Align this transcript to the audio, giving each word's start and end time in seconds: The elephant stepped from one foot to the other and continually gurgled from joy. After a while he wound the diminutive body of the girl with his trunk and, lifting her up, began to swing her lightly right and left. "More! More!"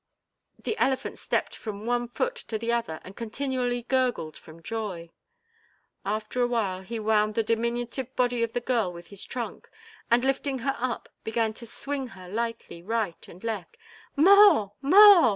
The 0.57 0.75
elephant 0.79 1.19
stepped 1.19 1.55
from 1.55 1.85
one 1.85 2.07
foot 2.07 2.33
to 2.47 2.57
the 2.57 2.71
other 2.71 2.99
and 3.03 3.15
continually 3.15 3.83
gurgled 3.83 4.35
from 4.35 4.63
joy. 4.63 5.11
After 6.03 6.41
a 6.41 6.47
while 6.47 6.81
he 6.81 6.97
wound 6.97 7.35
the 7.35 7.43
diminutive 7.43 8.15
body 8.15 8.41
of 8.41 8.53
the 8.53 8.61
girl 8.61 8.91
with 8.91 9.09
his 9.09 9.23
trunk 9.23 9.69
and, 10.09 10.25
lifting 10.25 10.57
her 10.65 10.75
up, 10.79 11.07
began 11.23 11.53
to 11.53 11.67
swing 11.67 12.07
her 12.17 12.27
lightly 12.27 12.81
right 12.81 13.27
and 13.27 13.43
left. 13.43 13.77
"More! 14.15 14.73
More!" 14.81 15.29